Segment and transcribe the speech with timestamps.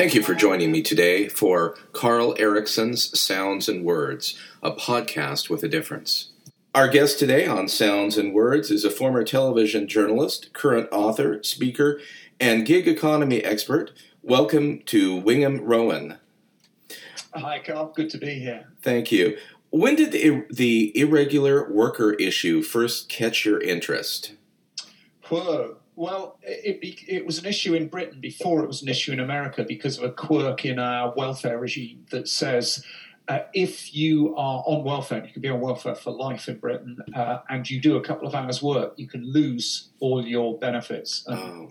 [0.00, 5.62] Thank you for joining me today for Carl Erickson's Sounds and Words, a podcast with
[5.62, 6.30] a difference.
[6.74, 12.00] Our guest today on Sounds and Words is a former television journalist, current author, speaker,
[12.40, 13.92] and gig economy expert.
[14.22, 16.16] Welcome to Wingham Rowan.
[17.34, 17.92] Hi, Carl.
[17.94, 18.68] Good to be here.
[18.80, 19.36] Thank you.
[19.68, 24.32] When did the, the irregular worker issue first catch your interest?
[25.24, 25.76] Whoa.
[25.96, 29.64] Well, it, it, was an issue in Britain before it was an issue in America
[29.66, 32.84] because of a quirk in our welfare regime that says
[33.28, 36.98] uh, if you are on welfare, you can be on welfare for life in Britain,
[37.14, 41.24] uh, and you do a couple of hours work, you can lose all your benefits.
[41.28, 41.70] Oh.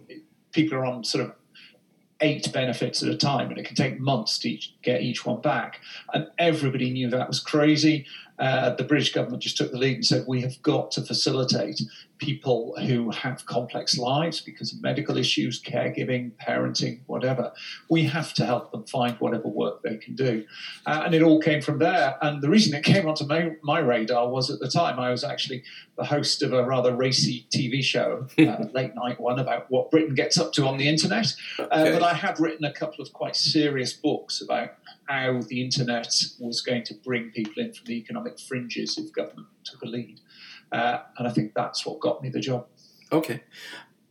[0.51, 1.33] People are on sort of
[2.21, 5.41] eight benefits at a time, and it can take months to each, get each one
[5.41, 5.81] back.
[6.13, 8.05] And everybody knew that was crazy.
[8.39, 11.81] Uh, the British government just took the lead and said, we have got to facilitate
[12.19, 17.51] people who have complex lives because of medical issues, caregiving, parenting, whatever.
[17.89, 20.45] We have to help them find whatever work they can do.
[20.85, 22.17] Uh, and it all came from there.
[22.21, 25.23] And the reason it came onto my, my, radar was at the time I was
[25.23, 25.63] actually
[25.97, 30.13] the host of a rather racy TV show, uh, late night one, about what Britain
[30.13, 31.33] gets up to on the internet.
[31.57, 31.91] Uh, okay.
[31.93, 34.71] But I had written a couple of quite serious books about
[35.09, 39.47] how the internet was going to bring people in from the economic fringes if government
[39.63, 40.19] took a lead.
[40.71, 42.67] Uh, and I think that's what got me the job.
[43.11, 43.41] Okay.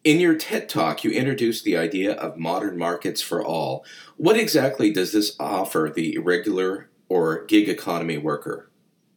[0.03, 3.85] In your TED talk, you introduced the idea of modern markets for all.
[4.17, 8.69] What exactly does this offer the irregular or gig economy worker?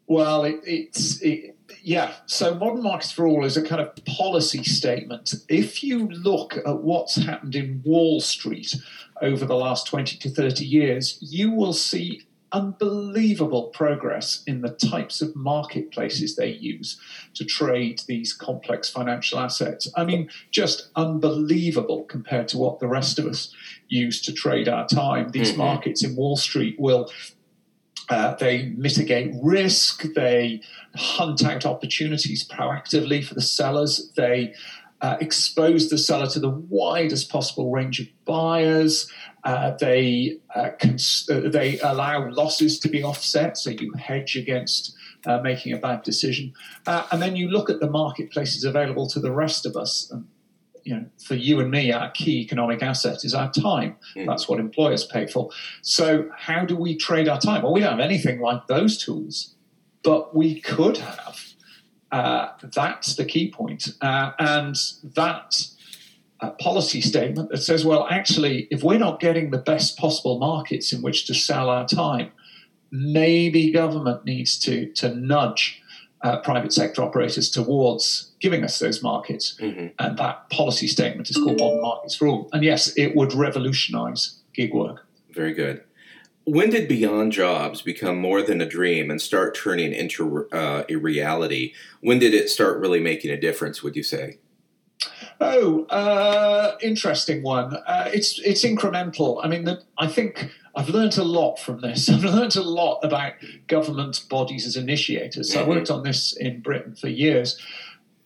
[0.06, 2.14] Well, it, it's it, yeah.
[2.26, 5.34] So, modern markets for all is a kind of policy statement.
[5.48, 8.76] If you look at what's happened in Wall Street
[9.22, 15.22] over the last 20 to 30 years, you will see unbelievable progress in the types
[15.22, 17.00] of marketplaces they use
[17.34, 19.90] to trade these complex financial assets.
[19.96, 23.54] I mean, just unbelievable compared to what the rest of us
[23.88, 25.30] use to trade our time.
[25.30, 25.60] These mm-hmm.
[25.60, 27.10] markets in Wall Street will.
[28.10, 30.04] Uh, they mitigate risk.
[30.16, 30.60] They
[30.96, 34.12] hunt out opportunities proactively for the sellers.
[34.18, 34.54] They
[35.02, 39.12] uh, expose the seller to the widest possible range of buyers.
[39.44, 44.96] Uh, they uh, cons- uh, they allow losses to be offset, so you hedge against
[45.26, 46.54] uh, making a bad decision.
[46.86, 50.10] Uh, and then you look at the marketplaces available to the rest of us.
[50.12, 50.28] And,
[50.84, 53.96] you know, for you and me, our key economic asset is our time.
[54.16, 54.28] Mm.
[54.28, 55.50] That's what employers pay for.
[55.82, 57.64] So, how do we trade our time?
[57.64, 59.56] Well, we don't have anything like those tools,
[60.04, 61.51] but we could have.
[62.12, 63.90] Uh, that's the key point.
[64.02, 64.76] Uh, and
[65.16, 65.68] that
[66.42, 70.92] uh, policy statement that says, well, actually, if we're not getting the best possible markets
[70.92, 72.32] in which to sell our time,
[72.92, 75.82] maybe government needs to, to nudge
[76.24, 79.58] uh, private sector operators towards giving us those markets.
[79.60, 79.88] Mm-hmm.
[79.98, 82.50] And that policy statement is called Modern Markets for All.
[82.54, 85.06] And yes, it would revolutionize gig work.
[85.32, 85.84] Very good.
[86.46, 90.96] When did Beyond Jobs become more than a dream and start turning into uh, a
[90.96, 91.74] reality?
[92.02, 94.40] When did it start really making a difference, would you say?
[95.40, 97.76] Oh, uh, interesting one.
[97.76, 99.40] Uh, it's it's incremental.
[99.44, 102.10] I mean, the, I think I've learned a lot from this.
[102.10, 103.34] I've learned a lot about
[103.68, 105.52] government bodies as initiators.
[105.52, 105.72] So I mm-hmm.
[105.72, 107.60] worked on this in Britain for years.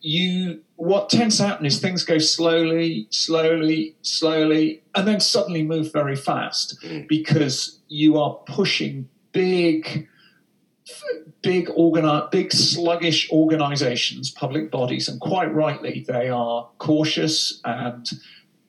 [0.07, 5.91] You, what tends to happen is things go slowly, slowly, slowly, and then suddenly move
[5.91, 7.07] very fast mm.
[7.07, 10.07] because you are pushing big
[11.41, 18.11] big organi- big sluggish organizations public bodies and quite rightly they are cautious and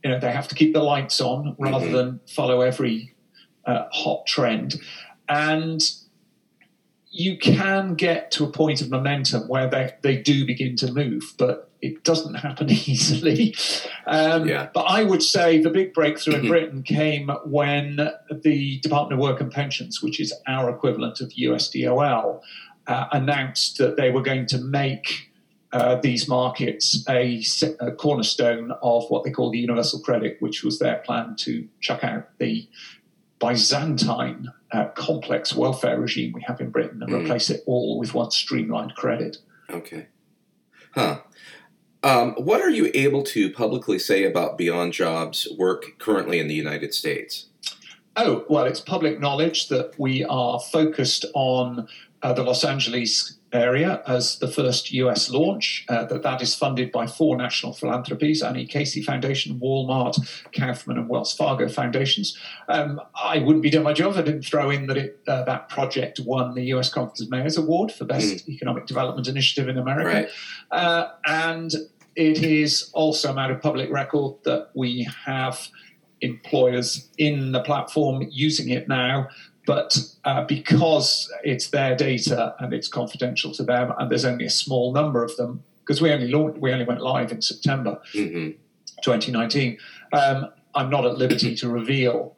[0.03, 1.95] you know they have to keep the lights on rather mm-hmm.
[1.95, 3.15] than follow every
[3.67, 4.77] uh, hot trend
[5.29, 5.83] and
[7.17, 11.35] you can get to a point of momentum where they, they do begin to move,
[11.39, 13.55] but it doesn't happen easily.
[14.07, 14.69] Um, yeah.
[14.75, 16.49] But I would say the big breakthrough in mm-hmm.
[16.49, 22.41] Britain came when the Department of Work and Pensions, which is our equivalent of USDOL,
[22.87, 25.31] uh, announced that they were going to make
[25.73, 27.43] uh, these markets a,
[27.81, 32.05] a, cornerstone of what they call the universal credit, which was their plan to chuck
[32.05, 32.69] out the
[33.41, 37.23] Byzantine uh, complex welfare regime we have in Britain and mm.
[37.23, 39.39] replace it all with one streamlined credit.
[39.71, 40.07] Okay.
[40.93, 41.21] Huh.
[42.03, 46.55] Um, what are you able to publicly say about Beyond Jobs' work currently in the
[46.55, 47.47] United States?
[48.17, 51.89] Oh, well, it's public knowledge that we are focused on
[52.23, 55.85] uh, the Los Angeles area as the first US launch.
[55.89, 60.19] Uh, that that is funded by four national philanthropies: Annie Casey Foundation, Walmart,
[60.53, 62.37] Kauffman, and Wells Fargo foundations.
[62.69, 65.45] Um, I wouldn't be doing my job if I didn't throw in that it, uh,
[65.45, 68.49] that project won the US Conference of Mayors Award for Best mm.
[68.49, 70.29] Economic Development Initiative in America,
[70.73, 70.79] right.
[70.79, 71.73] uh, and
[72.15, 75.69] it is also a matter of public record that we have
[76.23, 79.29] employers in the platform using it now,
[79.67, 84.51] but uh, because it's their data and it's confidential to them, and there's only a
[84.51, 88.53] small number of them, because we only launched, we only went live in September mm-hmm.
[89.03, 89.79] 2019.
[90.13, 92.37] Um, I'm not at liberty to reveal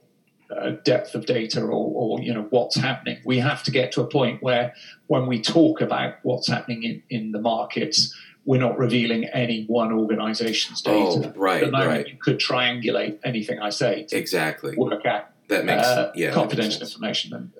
[0.50, 3.18] uh, depth of data or, or, you know what's happening.
[3.24, 4.74] We have to get to a point where
[5.08, 8.14] when we talk about what's happening in, in the markets,
[8.46, 11.32] we're not revealing any one organization's data.
[11.36, 12.08] Oh, right, right.
[12.08, 14.06] You could triangulate anything I say.
[14.10, 14.74] exactly.
[14.76, 17.52] Work out that makes uh, yeah, confidential makes information, and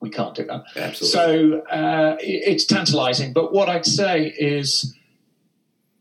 [0.00, 0.64] we can't do that.
[0.76, 1.08] Absolutely.
[1.08, 3.32] So uh, it's tantalizing.
[3.32, 4.94] But what I'd say is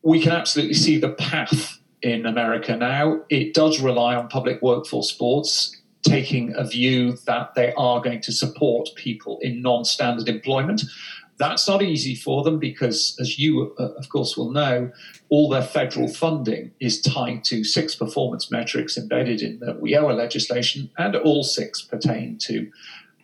[0.02, 3.22] we can absolutely see the path in America now.
[3.30, 8.32] It does rely on public workforce boards taking a view that they are going to
[8.32, 10.84] support people in non standard employment.
[11.38, 14.92] That's not easy for them because, as you, uh, of course, will know,
[15.30, 20.90] all their federal funding is tied to six performance metrics embedded in the WIOA legislation,
[20.98, 22.72] and all six pertain to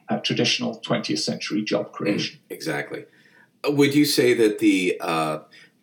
[0.09, 2.37] uh, traditional 20th century job creation.
[2.37, 3.05] Mm, exactly.
[3.65, 5.39] Would you say that the uh,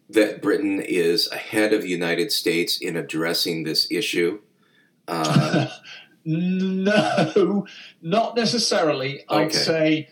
[0.08, 4.40] that Britain is ahead of the United States in addressing this issue?
[5.08, 5.68] Uh,
[6.24, 7.66] no,
[8.02, 9.24] not necessarily.
[9.28, 9.44] Okay.
[9.44, 10.08] I'd say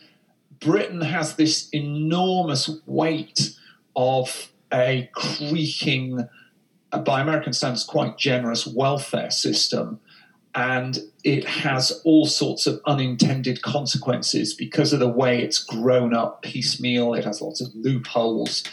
[0.61, 3.57] Britain has this enormous weight
[3.95, 6.29] of a creaking,
[7.05, 10.01] by American standards, quite generous welfare system.
[10.55, 16.43] And it has all sorts of unintended consequences because of the way it's grown up
[16.43, 17.15] piecemeal.
[17.15, 18.65] It has lots of loopholes.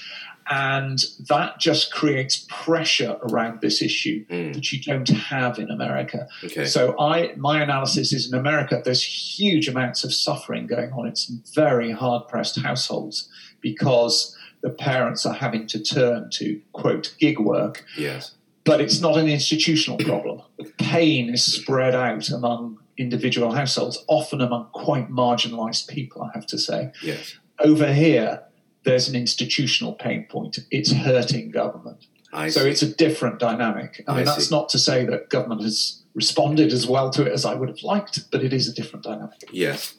[0.50, 4.53] And that just creates pressure around this issue mm.
[4.53, 6.27] that you don't have in America.
[6.44, 6.65] Okay.
[6.65, 11.15] So I my analysis is in America there's huge amounts of suffering going on in
[11.15, 13.27] some very hard pressed households
[13.62, 17.83] because the parents are having to turn to quote gig work.
[17.97, 18.36] Yes.
[18.63, 20.42] But it's not an institutional problem.
[20.57, 26.47] The pain is spread out among individual households, often among quite marginalized people, I have
[26.47, 26.92] to say.
[27.03, 27.38] Yes.
[27.59, 28.42] Over here,
[28.85, 30.59] there's an institutional pain point.
[30.71, 32.05] It's hurting government.
[32.31, 32.69] I so see.
[32.69, 34.03] it's a different dynamic.
[34.07, 34.55] I, I mean, that's see.
[34.55, 37.83] not to say that government has responded as well to it as I would have
[37.83, 39.43] liked, but it is a different dynamic.
[39.51, 39.95] Yes.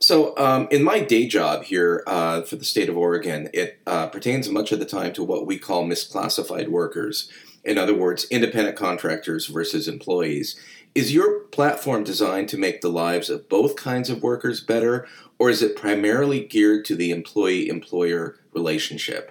[0.00, 4.06] So, um, in my day job here uh, for the state of Oregon, it uh,
[4.06, 7.30] pertains much of the time to what we call misclassified workers.
[7.64, 10.58] In other words, independent contractors versus employees.
[10.98, 15.06] Is your platform designed to make the lives of both kinds of workers better,
[15.38, 19.30] or is it primarily geared to the employee employer relationship?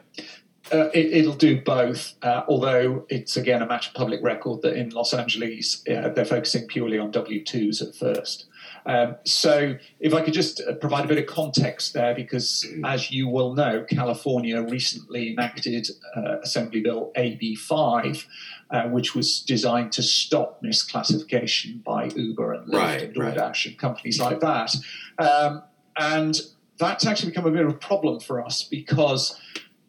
[0.72, 4.78] Uh, it, will do both, uh, although it's again a matter of public record that
[4.78, 8.46] in Los Angeles uh, they're focusing purely on W 2s at first.
[8.85, 13.12] Um, so, if I could just uh, provide a bit of context there, because as
[13.12, 18.27] you will know, California recently enacted uh, Assembly Bill AB 5,
[18.69, 23.65] uh, which was designed to stop misclassification by Uber and Lyft right, and DoorDash right.
[23.65, 24.75] and companies like that.
[25.18, 25.63] Um,
[25.97, 26.39] and
[26.77, 29.39] that's actually become a bit of a problem for us because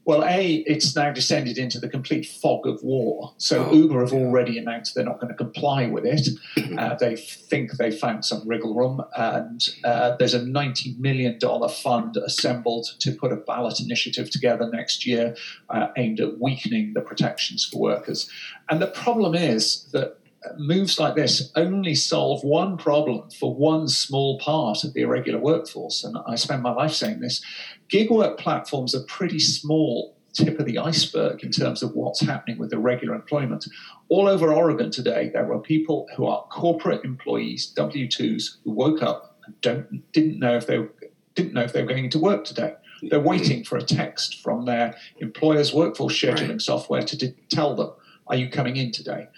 [0.09, 3.35] well, A, it's now descended into the complete fog of war.
[3.37, 6.31] So oh, Uber have already announced they're not going to comply with it.
[6.79, 11.39] Uh, they think they found some wriggle room, and uh, there's a $90 million
[11.69, 15.37] fund assembled to put a ballot initiative together next year
[15.71, 18.31] uh, aimed at weakening the protections for workers.
[18.71, 20.19] And the problem is that
[20.57, 26.05] moves like this only solve one problem for one small part of the irregular workforce.
[26.05, 27.43] And I spend my life saying this
[27.89, 32.59] gig work platforms are pretty small tip of the iceberg in terms of what's happening
[32.59, 33.67] with irregular employment.
[34.09, 39.03] All over Oregon today, there are people who are corporate employees, W twos, who woke
[39.03, 40.87] up and don't didn't know if they
[41.35, 42.75] didn't know if they were going into work today.
[43.03, 46.61] They're waiting for a text from their employer's workforce scheduling right.
[46.61, 47.93] software to d- tell them
[48.29, 49.29] are you coming in today?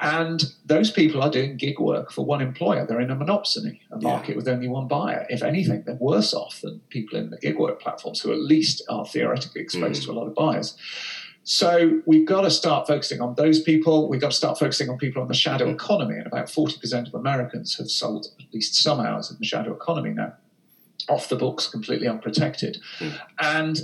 [0.00, 2.86] And those people are doing gig work for one employer.
[2.86, 4.36] They're in a monopsony, a market yeah.
[4.36, 5.26] with only one buyer.
[5.28, 8.82] If anything, they're worse off than people in the gig work platforms who at least
[8.88, 10.06] are theoretically exposed mm.
[10.06, 10.76] to a lot of buyers.
[11.44, 14.08] So we've got to start focusing on those people.
[14.08, 15.74] We've got to start focusing on people on the shadow mm.
[15.74, 16.16] economy.
[16.16, 20.10] And about 40% of Americans have sold at least some hours in the shadow economy
[20.10, 20.34] now,
[21.08, 22.78] off the books, completely unprotected.
[22.98, 23.20] Mm.
[23.38, 23.78] And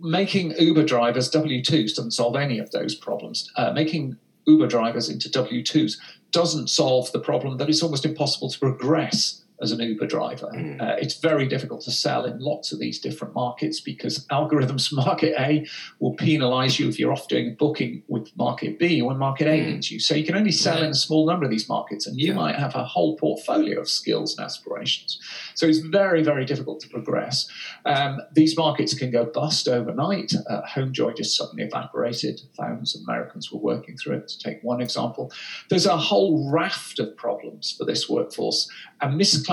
[0.00, 3.50] making Uber drivers W2s doesn't solve any of those problems.
[3.56, 5.98] Uh, making Uber drivers into W2s
[6.30, 10.50] doesn't solve the problem that it's almost impossible to progress as an Uber driver.
[10.54, 10.80] Mm.
[10.80, 15.34] Uh, it's very difficult to sell in lots of these different markets because algorithms market
[15.38, 15.66] A
[16.00, 19.60] will penalize you if you're off doing a booking with market B when market A
[19.60, 19.72] mm.
[19.72, 20.00] needs you.
[20.00, 22.34] So you can only sell in a small number of these markets, and you yeah.
[22.34, 25.18] might have a whole portfolio of skills and aspirations.
[25.54, 27.48] So it's very, very difficult to progress.
[27.84, 30.32] Um, these markets can go bust overnight.
[30.48, 32.40] Uh, HomeJoy just suddenly evaporated.
[32.56, 35.32] Thousands of Americans were working through it, to take one example.
[35.70, 38.68] There's a whole raft of problems for this workforce
[39.00, 39.51] and misclassification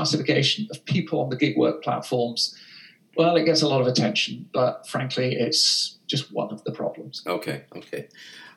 [0.71, 2.55] of people on the gig work platforms,
[3.15, 7.23] well, it gets a lot of attention, but frankly, it's just one of the problems.
[7.27, 8.07] Okay, okay.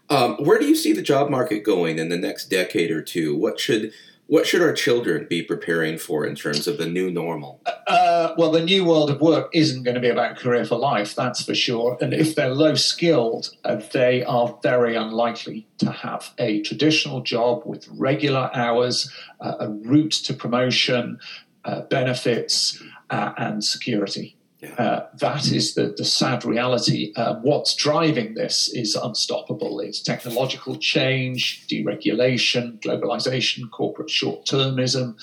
[0.08, 3.36] Um, where do you see the job market going in the next decade or two?
[3.36, 3.92] What should
[4.26, 7.60] what should our children be preparing for in terms of the new normal?
[7.86, 11.14] Uh, well, the new world of work isn't going to be about career for life,
[11.14, 11.98] that's for sure.
[12.00, 17.62] And if they're low skilled, uh, they are very unlikely to have a traditional job
[17.66, 21.18] with regular hours, uh, a route to promotion,
[21.64, 24.36] uh, benefits, uh, and security.
[24.78, 27.12] Uh, that is the, the sad reality.
[27.16, 29.80] Uh, what's driving this is unstoppable.
[29.80, 35.16] It's technological change, deregulation, globalization, corporate short termism,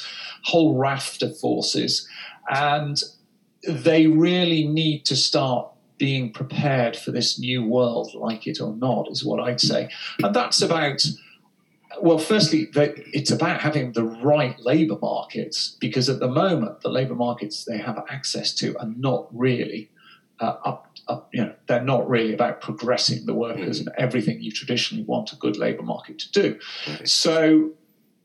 [0.44, 2.08] whole raft of forces.
[2.50, 3.02] And
[3.66, 9.10] they really need to start being prepared for this new world, like it or not,
[9.10, 9.90] is what I'd say.
[10.22, 11.06] And that's about
[12.02, 17.16] well, firstly, it's about having the right labour markets because at the moment, the labour
[17.16, 19.90] markets they have access to are not really
[20.40, 23.88] uh, up, up, you know, they're not really about progressing the workers mm.
[23.88, 26.60] and everything you traditionally want a good labour market to do.
[26.88, 27.08] Right.
[27.08, 27.72] So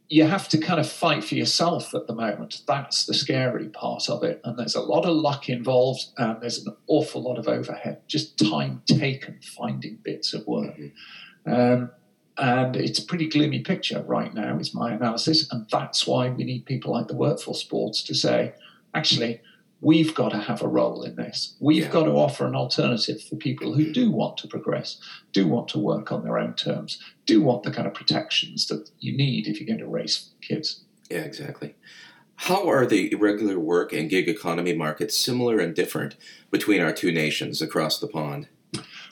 [0.08, 2.62] you have to kind of fight for yourself at the moment.
[2.66, 4.40] That's the scary part of it.
[4.44, 8.38] And there's a lot of luck involved, and there's an awful lot of overhead, just
[8.38, 10.76] time taken finding bits of work.
[10.76, 11.52] Mm-hmm.
[11.52, 11.90] Um,
[12.36, 15.50] and it's a pretty gloomy picture right now, is my analysis.
[15.52, 18.54] And that's why we need people like the Workforce Boards to say,
[18.92, 19.40] actually,
[19.80, 21.54] we've got to have a role in this.
[21.60, 21.90] We've yeah.
[21.90, 24.98] got to offer an alternative for people who do want to progress,
[25.32, 28.90] do want to work on their own terms, do want the kind of protections that
[28.98, 30.84] you need if you're going to raise kids.
[31.10, 31.74] Yeah, exactly.
[32.36, 36.16] How are the regular work and gig economy markets similar and different
[36.50, 38.48] between our two nations across the pond?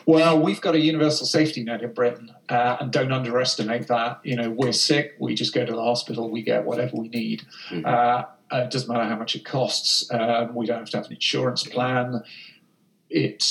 [0.07, 4.21] Well, we've got a universal safety net in Britain, uh, and don't underestimate that.
[4.25, 7.43] You know, we're sick, we just go to the hospital, we get whatever we need.
[7.71, 7.87] Mm-hmm.
[7.87, 10.11] Uh, it doesn't matter how much it costs.
[10.13, 12.23] Um, we don't have to have an insurance plan.
[13.09, 13.45] It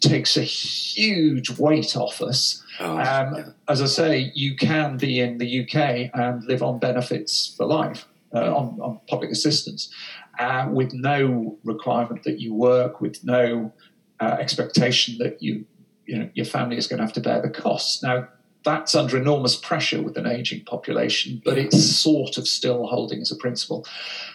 [0.00, 2.62] takes a huge weight off us.
[2.80, 3.44] Oh, um, yeah.
[3.68, 8.06] As I say, you can be in the UK and live on benefits for life,
[8.32, 8.56] uh, mm.
[8.56, 9.92] on, on, public assistance,
[10.38, 13.72] uh, with no requirement that you work, with no
[14.20, 15.64] uh, expectation that you
[16.06, 18.02] you know, your family is going to have to bear the costs.
[18.02, 18.28] Now,
[18.64, 23.30] that's under enormous pressure with an aging population, but it's sort of still holding as
[23.30, 23.86] a principle.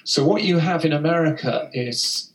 [0.03, 2.31] So, what you have in America is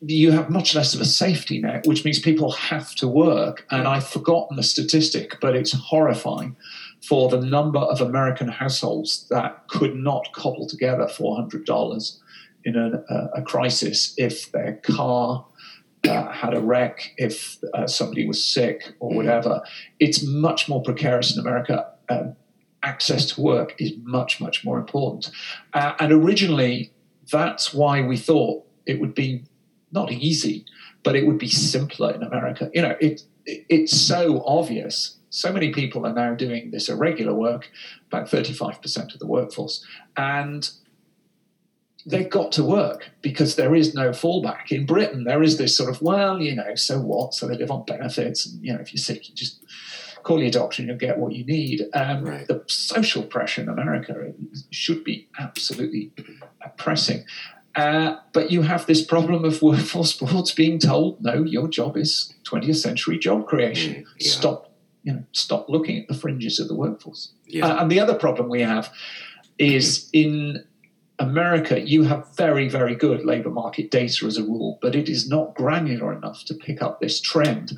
[0.00, 3.66] you have much less of a safety net, which means people have to work.
[3.70, 6.56] And I've forgotten the statistic, but it's horrifying
[7.02, 12.18] for the number of American households that could not cobble together $400
[12.64, 15.44] in a, uh, a crisis if their car
[16.08, 19.16] uh, had a wreck, if uh, somebody was sick or mm.
[19.16, 19.62] whatever.
[20.00, 21.86] It's much more precarious in America.
[22.08, 22.36] Um,
[22.82, 25.30] access to work is much, much more important.
[25.74, 26.92] Uh, and originally,
[27.30, 29.44] that's why we thought it would be
[29.92, 30.64] not easy,
[31.02, 32.70] but it would be simpler in America.
[32.74, 35.16] You know, it, it it's so obvious.
[35.30, 37.70] So many people are now doing this irregular work,
[38.06, 39.84] about 35% of the workforce.
[40.16, 40.70] And
[42.08, 44.70] they've got to work because there is no fallback.
[44.70, 47.34] In Britain, there is this sort of, well, you know, so what?
[47.34, 48.46] So they live on benefits.
[48.46, 49.62] And, you know, if you're sick, you just
[50.22, 51.84] call your doctor and you'll get what you need.
[51.92, 52.46] Um, right.
[52.46, 54.32] The social pressure in America
[54.70, 56.12] should be absolutely
[56.78, 57.24] pressing.
[57.74, 62.34] Uh, but you have this problem of workforce boards being told, no, your job is
[62.44, 63.94] 20th century job creation.
[63.94, 64.30] Mm, yeah.
[64.30, 64.72] Stop,
[65.02, 67.32] you know, stop looking at the fringes of the workforce.
[67.46, 67.66] Yeah.
[67.66, 68.92] Uh, and the other problem we have
[69.58, 70.64] is in
[71.18, 75.28] America, you have very, very good labour market data as a rule, but it is
[75.28, 77.76] not granular enough to pick up this trend.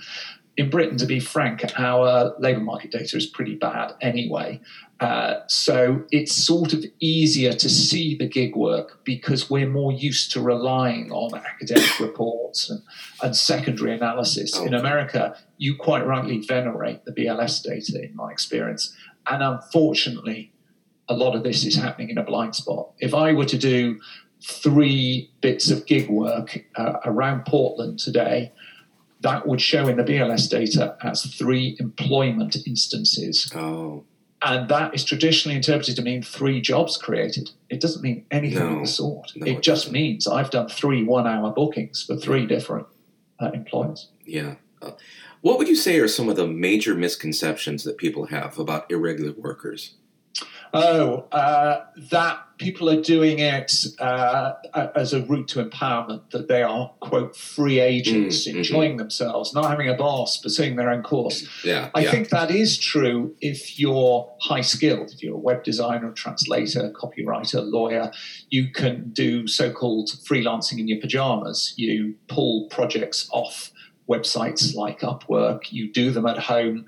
[0.56, 4.60] In Britain, to be frank, our labour market data is pretty bad anyway.
[4.98, 10.32] Uh, so it's sort of easier to see the gig work because we're more used
[10.32, 12.82] to relying on academic reports and,
[13.22, 14.58] and secondary analysis.
[14.58, 18.94] In America, you quite rightly venerate the BLS data, in my experience.
[19.26, 20.52] And unfortunately,
[21.10, 22.90] a lot of this is happening in a blind spot.
[23.00, 24.00] If I were to do
[24.42, 28.52] three bits of gig work uh, around Portland today,
[29.20, 33.52] that would show in the BLS data as three employment instances.
[33.54, 34.04] Oh.
[34.42, 37.50] and that is traditionally interpreted to mean three jobs created.
[37.68, 38.76] It doesn't mean anything No.
[38.76, 39.32] of the sort.
[39.36, 42.86] No, it, it just means I've done three one-hour bookings for three different
[43.38, 44.08] uh, employers.
[44.24, 44.54] Yeah.
[44.80, 44.92] Uh,
[45.42, 49.32] what would you say are some of the major misconceptions that people have about irregular
[49.32, 49.96] workers?
[50.72, 54.52] Oh, uh, that people are doing it uh,
[54.94, 58.56] as a route to empowerment, that they are, quote, free agents, Mm, mhm.
[58.58, 61.48] enjoying themselves, not having a boss, pursuing their own course.
[61.64, 61.90] Yeah.
[61.94, 62.10] I yeah.
[62.10, 67.62] think that is true if you're high skilled, if you're a web designer, translator, copywriter,
[67.68, 68.12] lawyer,
[68.50, 71.72] you can do so called freelancing in your pajamas.
[71.76, 73.72] You pull projects off
[74.08, 76.86] websites like Upwork, you do them at home.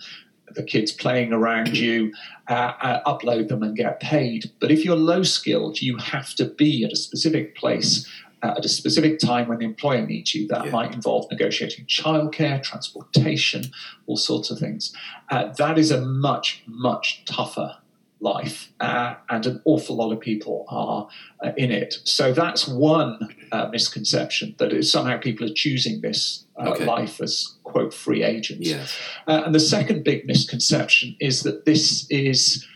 [0.55, 2.13] The kids playing around you,
[2.49, 4.51] uh, uh, upload them and get paid.
[4.61, 8.07] But if you're low skilled, you have to be at a specific place
[8.43, 10.49] uh, at a specific time when the employer needs you.
[10.49, 10.73] That Yeah.
[10.73, 13.67] might involve negotiating childcare, transportation,
[14.07, 14.93] all sorts of things.
[15.31, 17.77] Uh, that is a much, much tougher
[18.23, 21.09] life, uh, and an awful lot of people are
[21.45, 21.97] uh, in it.
[22.05, 23.19] So that's one
[23.51, 26.85] uh, misconception that is somehow people are choosing this uh, Okay.
[26.87, 28.69] life as quote free agents.
[28.69, 28.97] Yes.
[29.27, 32.67] Uh, and the second big misconception is that this is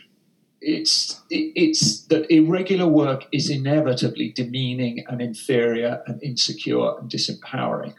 [0.59, 7.93] it's it's that irregular work is inevitably demeaning and inferior and insecure and disempowering.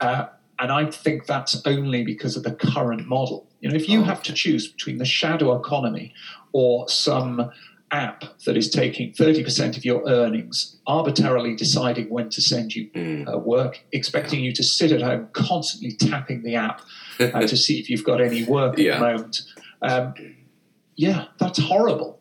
[0.00, 0.26] Uh,
[0.58, 3.48] and I think that's only because of the current model.
[3.62, 6.12] You know, if you Oh, have to choose between the shadow economy
[6.52, 7.50] or some
[7.92, 13.32] app that is taking 30% of your earnings, arbitrarily deciding when to send you Mm.
[13.32, 16.80] uh, work, expecting you to sit at home constantly tapping the app
[17.20, 18.94] uh, to see if you've got any work Yeah.
[18.94, 19.42] at the moment.
[19.80, 20.14] Um,
[20.96, 22.20] yeah, that's horrible.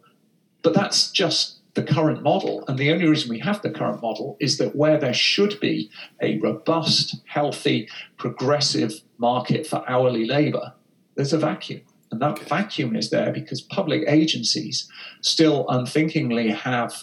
[0.61, 2.63] But that's just the current model.
[2.67, 5.89] And the only reason we have the current model is that where there should be
[6.21, 10.73] a robust, healthy, progressive market for hourly labor,
[11.15, 11.81] there's a vacuum.
[12.11, 14.89] And that vacuum is there because public agencies
[15.21, 16.93] still unthinkingly have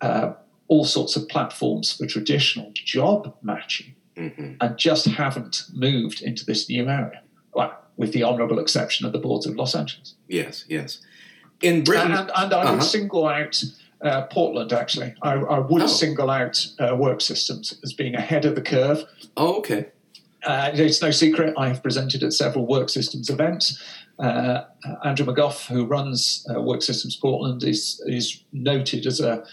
[0.00, 0.32] uh,
[0.68, 6.68] all sorts of platforms for traditional job matching hmm and just haven't moved into this
[6.68, 7.20] new area,
[7.52, 10.14] well, with the honourable exception of the boards of Los Angeles.
[10.28, 10.64] Yes.
[10.68, 11.00] Yes.
[11.60, 12.12] In Britain.
[12.12, 12.72] And, and I Uh-huh.
[12.74, 13.60] would single out
[14.02, 15.14] uh, Portland, actually.
[15.22, 15.86] I, I would Oh.
[15.88, 19.04] single out uh, work systems as being ahead of the curve.
[19.36, 19.86] oh, okay.
[20.44, 23.82] Uh, it's no secret, I have presented at several work systems events.
[24.18, 24.64] Uh,
[25.04, 29.44] Andrew McGough, who runs uh, Work Systems Portland, is, is noted as a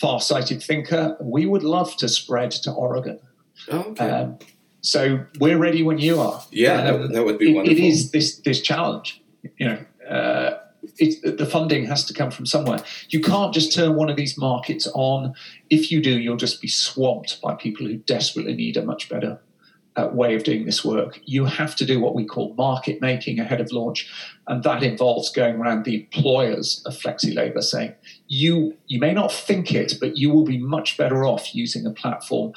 [0.00, 1.16] far sighted thinker.
[1.20, 3.18] We would love to spread to Oregon.
[3.68, 4.08] Okay.
[4.10, 4.38] Um,
[4.82, 6.42] so we're ready when you are.
[6.52, 7.78] yeah, Um, that, that would be it- wonderful.
[7.78, 9.22] it is this this challenge.
[9.58, 10.58] You know, uh,
[10.98, 12.78] it, the funding has to come from somewhere.
[13.08, 15.34] You can't just turn one of these markets on.
[15.70, 19.40] If you do, you'll just be swamped by people who desperately need a much better
[19.96, 21.20] uh, way of doing this work.
[21.24, 24.10] You have to do what we call market making ahead of launch,
[24.48, 27.94] and that involves going around the employers of flexi labor saying,
[28.26, 31.90] "You you may not think it, but you will be much better off using a
[31.90, 32.52] platform."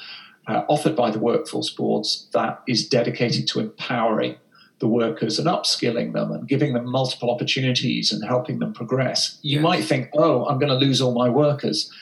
[0.46, 4.34] Uh, offered by the workforce boards that is dedicated to empowering
[4.78, 9.38] the workers and upskilling them and giving them multiple opportunities and helping them progress.
[9.42, 9.62] You Yes.
[9.62, 11.92] might think, oh, I'm going to lose all my workers.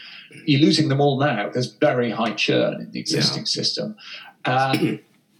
[0.44, 1.50] You're losing them all now.
[1.52, 3.96] There's very high churn in the existing system.
[4.44, 4.78] Uh,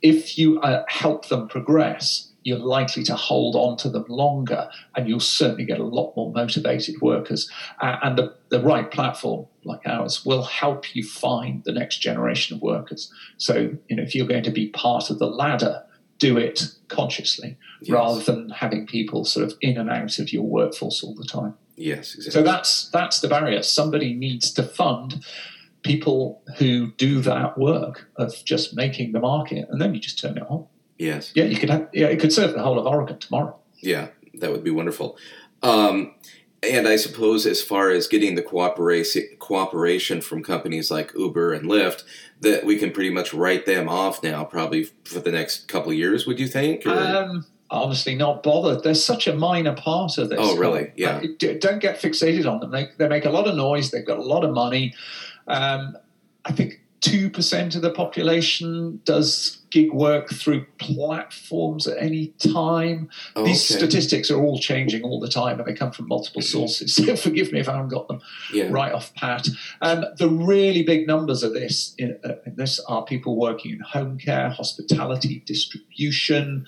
[0.03, 5.09] if you uh, help them progress, you're likely to hold on to them longer and
[5.09, 7.51] you'll certainly get a lot more motivated workers.
[7.81, 12.57] Uh, and the, the right platform like ours will help you find the next generation
[12.57, 13.13] of workers.
[13.37, 15.83] So, you know, if you're going to be part of the ladder,
[16.19, 17.91] do it consciously Yes.
[17.91, 21.55] rather than having people sort of in and out of your workforce all the time.
[21.77, 22.31] Yes, exactly.
[22.31, 23.63] So that's that's the barrier.
[23.63, 25.23] Somebody needs to fund
[25.87, 30.37] people who do that work of just making the market, and then you just turn
[30.37, 30.66] it on.
[30.99, 31.33] yes.
[31.35, 31.88] Yeah, you could have.
[31.92, 33.57] Yeah, it could serve the whole of Oregon tomorrow.
[33.81, 35.16] Yeah, that would be wonderful.
[35.62, 36.14] Um,
[36.62, 41.68] and I suppose as far as getting the cooperation cooperation from companies like Uber and
[41.68, 42.03] Lyft,
[42.40, 45.96] that we can pretty much write them off now, probably for the next couple of
[45.99, 46.27] years.
[46.27, 46.87] Would you think?
[46.87, 48.83] Um, honestly, not bothered.
[48.83, 50.38] They're such a minor part of this.
[50.40, 50.92] Oh, really?
[50.96, 51.20] Yeah.
[51.38, 52.70] Don't get fixated on them.
[52.70, 53.90] They, they make a lot of noise.
[53.90, 54.94] They've got a lot of money.
[55.49, 55.97] Um,
[56.45, 63.11] I think two percent of the population does gig work through platforms at any time.
[63.35, 63.79] Oh, These okay.
[63.79, 66.97] statistics are all changing all the time, and they come from multiple sources.
[67.07, 68.21] So forgive me if I haven't got them
[68.53, 68.69] yeah.
[68.71, 69.47] right off pat.
[69.83, 73.81] Um, the really big numbers of this in, uh, in this are people working in
[73.81, 76.65] home care, hospitality, distribution,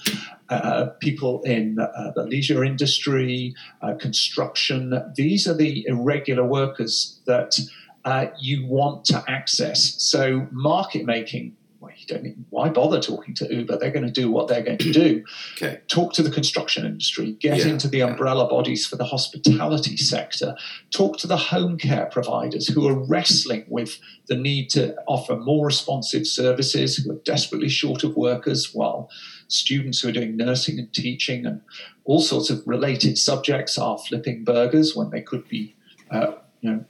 [0.51, 4.93] uh, people in uh, the leisure industry, uh, construction.
[5.17, 7.59] These are the irregular workers that
[8.05, 9.95] uh, you want to access.
[10.03, 13.79] So market making well, you don't even, why bother talking to Uber?
[13.79, 15.25] They're going to do what they're going to do.
[15.55, 15.81] Okay.
[15.89, 18.07] Talk to the construction industry, get Yeah, into the yeah.
[18.07, 20.55] umbrella bodies for the hospitality sector,
[20.91, 25.67] talk to the home care providers who are wrestling with the need to offer more
[25.67, 29.11] responsive services, who are desperately short of workers, while
[29.49, 31.61] students who are doing nursing and teaching and
[32.05, 35.75] all sorts of related subjects are flipping burgers when they could be,
[36.11, 36.85] uh, you know,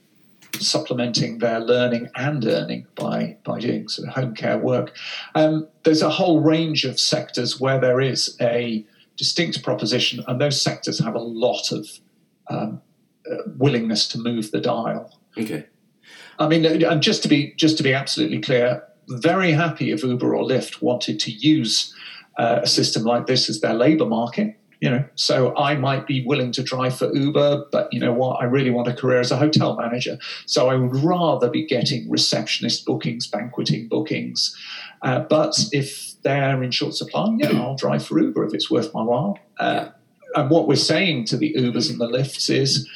[0.60, 4.94] supplementing their learning and earning by, by doing sort of home care work.
[5.34, 8.84] Um, there's a whole range of sectors where there is a
[9.16, 11.86] distinct proposition, and those sectors have a lot of
[12.48, 12.80] um,
[13.30, 15.18] uh, willingness to move the dial.
[15.36, 15.66] Okay.
[16.38, 20.34] I mean, and just to be just to be absolutely clear, very happy if Uber
[20.34, 21.94] or Lyft wanted to use
[22.38, 24.57] uh, a system like this as their labour market.
[24.80, 28.40] You know, so I might be willing to drive for Uber, but you know what?
[28.40, 30.18] I really want a career as a hotel manager.
[30.46, 34.56] So I would rather be getting receptionist bookings, banqueting bookings.
[35.02, 38.94] Uh, but if they're in short supply, yeah, I'll drive for Uber if it's worth
[38.94, 39.38] my while.
[39.58, 39.88] Uh,
[40.34, 42.88] and what we're saying to the Ubers and the Lyfts is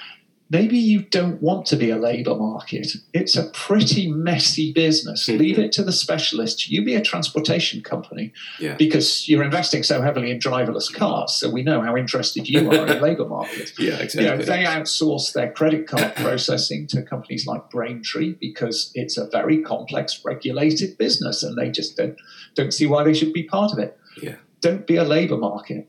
[0.52, 2.86] maybe you don't want to be a labour market.
[3.14, 5.26] It's a pretty messy business.
[5.26, 5.38] Mhm.
[5.38, 6.68] Leave it to the specialists.
[6.70, 8.74] You be a transportation company Yeah.
[8.76, 11.32] because you're investing so heavily in driverless cars.
[11.32, 13.72] So we know how interested you are in labour market.
[13.78, 13.84] Yeah.
[13.84, 14.44] You know, Exactly.
[14.44, 20.20] they outsource their credit card processing to companies like Braintree because it's a very complex,
[20.22, 22.16] regulated business, and they just don't,
[22.54, 23.96] don't see why they should be part of it.
[24.22, 24.34] Yeah.
[24.60, 25.88] Don't be a labour market.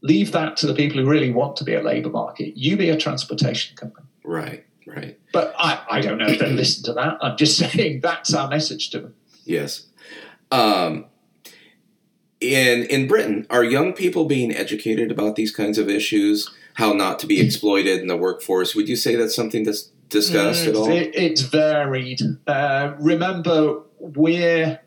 [0.00, 2.56] Leave that to the people who really want to be a labour market.
[2.56, 4.06] You be a transportation company.
[4.24, 4.64] right.
[4.86, 5.18] Right.
[5.34, 7.18] But I, I don't know if they listen to that.
[7.20, 9.14] I'm just saying that's our message to them.
[9.44, 9.86] Yes.
[10.50, 11.04] Um,
[12.40, 16.50] in in Britain, are young people being educated about these kinds of issues?
[16.74, 18.74] How not to be exploited in the workforce?
[18.74, 20.90] Would you say that's something that's discussed at all?
[20.90, 22.22] It, it's varied.
[22.46, 24.80] Uh, remember, we're,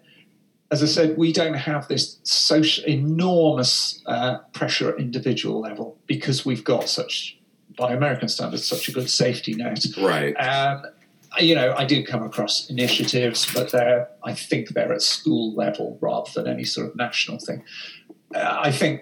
[0.71, 6.45] as I said, we don't have this social, enormous uh, pressure at individual level because
[6.45, 7.38] we've got such,
[7.77, 9.86] by American standards, such a good safety net.
[9.97, 10.34] Right.
[10.36, 10.84] Um,
[11.39, 15.97] you know, I do come across initiatives, but they're, I think they're at school level
[16.01, 17.63] rather than any sort of national thing.
[18.34, 19.01] Uh, I think,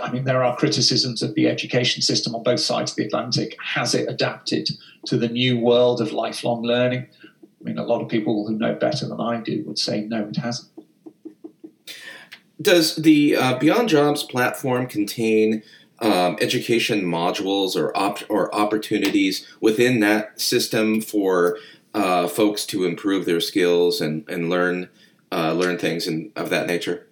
[0.00, 3.56] I mean, there are criticisms of the education system on both sides of the Atlantic.
[3.62, 4.70] Has it adapted
[5.06, 7.06] to the new world of lifelong learning?
[7.60, 10.26] I mean, a lot of people who know better than I do would say no,
[10.26, 10.70] it hasn't.
[12.60, 15.62] Does the uh, Beyond Jobs platform contain
[15.98, 21.58] um, education modules or op- or opportunities within that system for
[21.94, 24.88] uh, folks to improve their skills and and learn
[25.32, 27.06] uh, learn things and of that nature?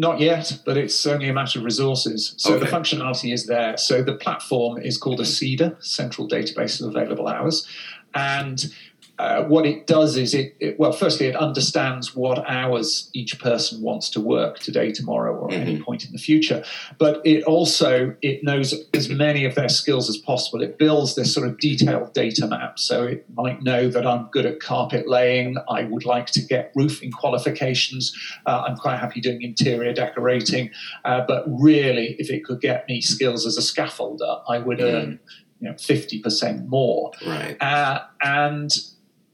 [0.00, 2.34] Not yet, but it's only a matter of resources.
[2.36, 3.76] So the functionality is there.
[3.76, 7.66] So the platform is called a CEDA, Central Database of Available Hours.
[8.14, 8.72] And
[9.18, 13.82] uh, what it does is it, it, well, firstly, it understands what hours each person
[13.82, 16.62] wants to work today, tomorrow, or at any point in the future.
[16.98, 20.62] But it also it knows as many of their skills as possible.
[20.62, 22.78] It builds this sort of detailed data map.
[22.78, 25.56] So it might know that I'm good at carpet laying.
[25.68, 28.16] I would like to get roofing qualifications.
[28.46, 30.70] Uh, I'm quite happy doing interior decorating.
[31.04, 35.18] Uh, but really, if it could get me skills as a scaffolder, I would earn
[35.60, 37.10] you know, 50% more.
[37.26, 37.60] Right.
[37.60, 38.70] Uh, and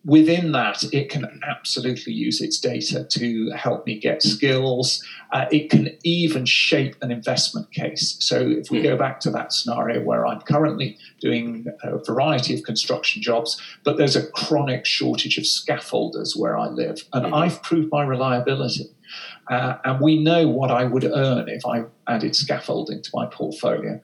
[0.05, 5.03] within that, it can absolutely use its data to help me get skills.
[5.33, 8.17] Uh, it can even shape an investment case.
[8.21, 8.85] So, if we Hmm.
[8.85, 13.97] go back to that scenario where I'm currently doing a variety of construction jobs, but
[13.97, 17.35] there's a chronic shortage of scaffolders where I live, and Mhm.
[17.35, 18.91] I've proved my reliability.
[19.51, 24.01] Uh, and we know what I would earn if I added scaffolding to my portfolio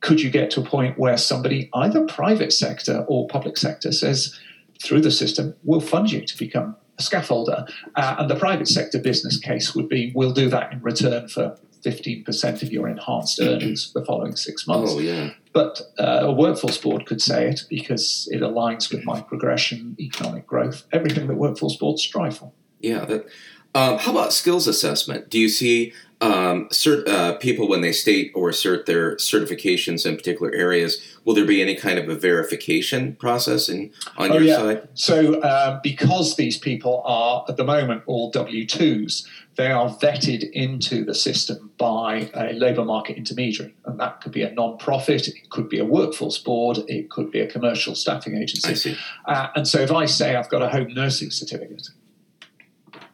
[0.00, 4.36] could you get to a point where somebody, either private sector or public sector, says
[4.82, 7.68] through the system, we'll fund you to become a scaffolder?
[7.94, 11.56] Uh, and the private sector business case would be, we'll do that in return for
[11.84, 14.92] 15% of your enhanced earnings for the following six months.
[14.94, 15.30] Oh yeah.
[15.52, 20.46] But uh, a workforce board could say it because it aligns with my progression, economic
[20.46, 22.52] growth, everything that workforce boards strive for.
[22.80, 23.04] Yeah.
[23.04, 23.26] That.
[23.74, 25.30] Um, how about skills assessment?
[25.30, 30.16] Do you see um, cert, uh, people when they state or assert their certifications in
[30.16, 31.02] particular areas?
[31.24, 34.56] Will there be any kind of a verification process in, on Oh, your yeah.
[34.56, 34.88] side?
[34.94, 40.50] So, uh, because these people are at the moment all W 2s, they are vetted
[40.52, 43.74] into the system by a labour market intermediary.
[43.84, 47.30] And that could be a non profit, it could be a workforce board, it could
[47.30, 48.70] be a commercial staffing agency.
[48.70, 48.96] I see.
[49.26, 51.88] Uh, and so, if I say I've got a home nursing certificate,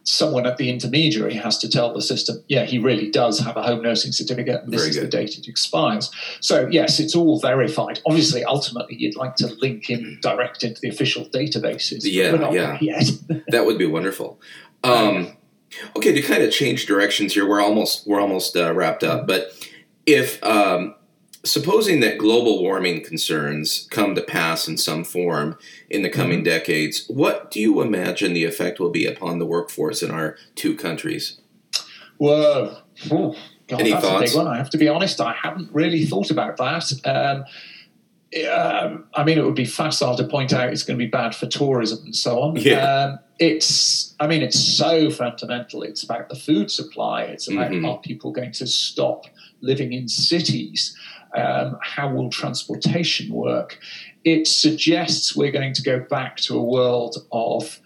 [0.03, 3.63] someone at the intermediary has to tell the system, yeah, he really does have a
[3.63, 6.11] home nursing certificate, and this Very is the date it expires.
[6.41, 8.01] So, yes, it's all verified.
[8.05, 12.01] Obviously, ultimately, you'd like to link in direct into the official databases.
[12.53, 13.39] Yeah, yeah.
[13.49, 14.39] That would be wonderful.
[14.83, 15.37] Um,
[15.95, 19.27] Okay, to kind of change directions here, we're almost we're almost uh, wrapped up.
[19.27, 19.51] But
[20.05, 20.95] if um,
[21.43, 25.57] supposing that global warming concerns come to pass in some form
[25.89, 26.45] in the coming mm-hmm.
[26.45, 30.75] decades, what do you imagine the effect will be upon the workforce in our two
[30.75, 31.39] countries?
[32.17, 33.35] Well, oh,
[33.67, 34.31] God, Any that's thoughts?
[34.31, 34.47] a big one.
[34.47, 36.91] I have to be honest, I haven't really thought about that.
[37.05, 37.45] Um,
[38.51, 41.35] um, I mean, it would be facile to point out it's going to be bad
[41.35, 42.57] for tourism and so on.
[42.57, 42.77] Yeah.
[42.77, 45.81] Um, it's, I mean, it's so fundamental.
[45.81, 47.23] It's about the food supply.
[47.23, 47.85] It's about mm-hmm.
[47.85, 49.25] are people going to stop
[49.61, 50.95] living in cities?
[51.35, 53.79] Um, how will transportation work?
[54.23, 57.79] It suggests we're going to go back to a world of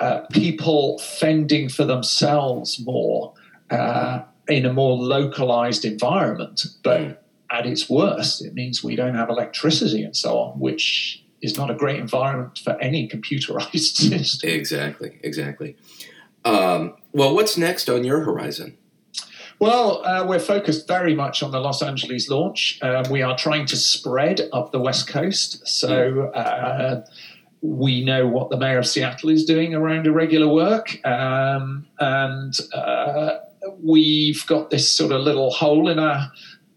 [0.00, 3.34] uh, people fending for themselves more
[3.70, 6.64] uh, in a more localized environment.
[6.82, 7.16] But mm.
[7.50, 11.70] At its worst, it means we don't have electricity and so on, which is not
[11.70, 14.50] a great environment for any computerized system.
[14.50, 15.76] Exactly, exactly.
[16.44, 18.76] Um, well, what's next on your horizon?
[19.60, 22.78] Well, uh, we're focused very much on the Los Angeles launch.
[22.80, 25.66] Um, we are trying to spread up the West Coast.
[25.66, 27.04] So uh,
[27.60, 31.04] we know what the mayor of Seattle is doing around irregular work.
[31.04, 33.38] Um, and uh,
[33.82, 36.30] we've got this sort of little hole in our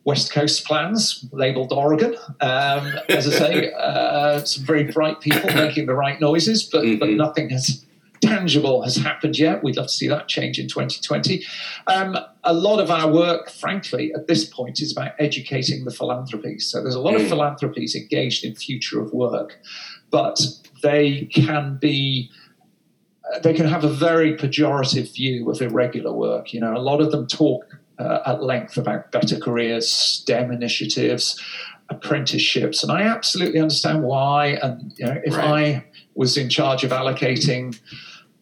[0.04, 2.16] West Coast plans labeled Oregon.
[2.40, 7.00] Um, as I say, uh, some very bright people making the right noises, but, mm-hmm.
[7.00, 7.86] but nothing has
[8.22, 9.64] tangible has happened yet.
[9.64, 11.44] We'd love to see that change in 2020.
[11.88, 16.68] Um, a lot of our work, frankly, at this point is about educating the philanthropies.
[16.68, 17.30] So there's a lot of mm.
[17.30, 19.60] philanthropies engaged in future of work,
[20.12, 20.40] but
[20.82, 22.30] they can be
[23.34, 26.54] uh, they can have a very pejorative view of irregular work.
[26.54, 27.66] You know, a lot of them talk
[28.02, 31.40] uh, at length about better careers, STEM initiatives,
[31.90, 34.60] apprenticeships, and I absolutely understand why.
[34.62, 35.76] And you know, if right.
[35.76, 35.86] I
[36.16, 37.80] was in charge of allocating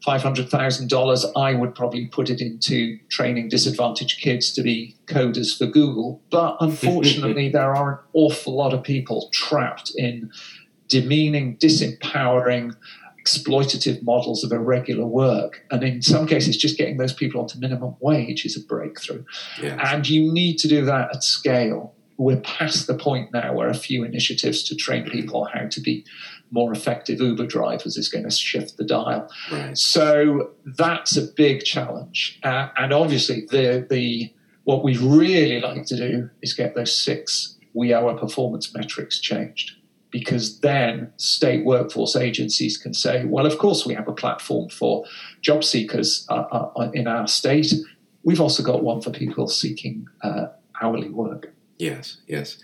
[0.05, 6.21] $500,000, I would probably put it into training disadvantaged kids to be coders for Google.
[6.29, 10.31] But unfortunately, there are an awful lot of people trapped in
[10.87, 12.75] demeaning, disempowering,
[13.29, 15.65] exploitative models of irregular work.
[15.71, 19.23] And in some cases, just getting those people onto minimum wage is a breakthrough.
[19.61, 19.79] Yes.
[19.83, 21.93] And you need to do that at scale.
[22.17, 26.05] We're past the point now where a few initiatives to train people how to be
[26.51, 29.29] more effective Uber drivers is going to shift the dial.
[29.51, 29.77] Right.
[29.77, 32.39] So that's a big challenge.
[32.43, 34.33] Uh, and obviously, the the
[34.65, 39.75] what we really like to do is get those six we our performance metrics changed.
[40.11, 45.05] Because then state workforce agencies can say, well, of course, we have a platform for
[45.41, 47.71] job seekers uh, uh, in our state.
[48.23, 50.47] We've also got one for people seeking uh,
[50.81, 51.53] hourly work.
[51.77, 52.57] Yes, yes.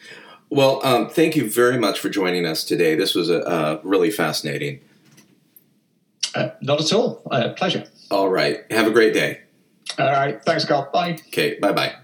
[0.49, 2.95] Well, um, thank you very much for joining us today.
[2.95, 4.79] This was a, really fascinating.
[6.33, 7.21] Uh, not at all.
[7.31, 7.85] Uh, pleasure.
[8.11, 8.69] All right.
[8.71, 9.41] Have a great day.
[9.97, 10.43] All right.
[10.43, 10.89] Thanks, Carl.
[10.91, 11.17] Bye.
[11.27, 11.57] Okay.
[11.59, 11.95] Bye bye.